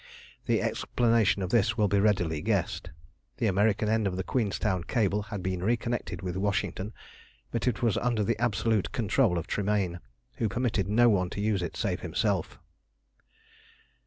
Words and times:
The 0.47 0.63
explanation 0.63 1.43
of 1.43 1.51
this 1.51 1.77
will 1.77 1.87
be 1.87 1.99
readily 1.99 2.41
guessed. 2.41 2.89
The 3.37 3.45
American 3.45 3.87
end 3.87 4.07
of 4.07 4.17
the 4.17 4.23
Queenstown 4.23 4.83
cable 4.85 5.21
had 5.21 5.43
been 5.43 5.61
reconnected 5.61 6.23
with 6.23 6.35
Washington, 6.37 6.91
but 7.51 7.67
it 7.67 7.83
was 7.83 7.99
under 7.99 8.23
the 8.23 8.39
absolute 8.41 8.91
control 8.93 9.37
of 9.37 9.45
Tremayne, 9.45 9.99
who 10.37 10.49
permitted 10.49 10.87
no 10.89 11.07
one 11.07 11.29
to 11.29 11.39
use 11.39 11.61
it 11.61 11.77
save 11.77 11.99
himself. 11.99 12.57